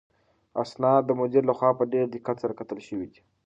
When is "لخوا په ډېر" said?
1.49-2.05